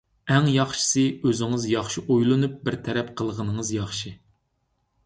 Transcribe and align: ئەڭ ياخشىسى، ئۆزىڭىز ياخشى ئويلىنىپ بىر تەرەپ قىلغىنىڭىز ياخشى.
ئەڭ 0.35 0.45
ياخشىسى، 0.53 1.03
ئۆزىڭىز 1.27 1.67
ياخشى 1.73 2.03
ئويلىنىپ 2.07 2.57
بىر 2.65 2.79
تەرەپ 2.89 3.13
قىلغىنىڭىز 3.21 3.75
ياخشى. 3.79 4.17